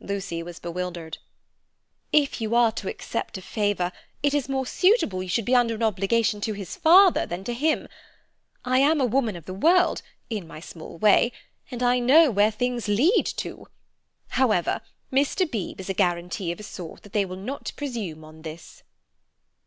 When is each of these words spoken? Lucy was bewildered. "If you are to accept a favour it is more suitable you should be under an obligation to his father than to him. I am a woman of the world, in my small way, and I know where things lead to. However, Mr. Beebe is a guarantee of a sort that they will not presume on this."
Lucy 0.00 0.42
was 0.42 0.58
bewildered. 0.58 1.16
"If 2.12 2.42
you 2.42 2.54
are 2.54 2.72
to 2.72 2.90
accept 2.90 3.38
a 3.38 3.40
favour 3.40 3.90
it 4.22 4.34
is 4.34 4.46
more 4.46 4.66
suitable 4.66 5.22
you 5.22 5.30
should 5.30 5.46
be 5.46 5.54
under 5.54 5.74
an 5.74 5.82
obligation 5.82 6.42
to 6.42 6.52
his 6.52 6.76
father 6.76 7.24
than 7.24 7.42
to 7.44 7.54
him. 7.54 7.88
I 8.66 8.80
am 8.80 9.00
a 9.00 9.06
woman 9.06 9.34
of 9.34 9.46
the 9.46 9.54
world, 9.54 10.02
in 10.28 10.46
my 10.46 10.60
small 10.60 10.98
way, 10.98 11.32
and 11.70 11.82
I 11.82 12.00
know 12.00 12.30
where 12.30 12.50
things 12.50 12.86
lead 12.86 13.24
to. 13.38 13.66
However, 14.28 14.82
Mr. 15.10 15.50
Beebe 15.50 15.80
is 15.80 15.88
a 15.88 15.94
guarantee 15.94 16.52
of 16.52 16.60
a 16.60 16.64
sort 16.64 17.02
that 17.02 17.14
they 17.14 17.24
will 17.24 17.36
not 17.38 17.72
presume 17.74 18.24
on 18.24 18.42
this." 18.42 18.82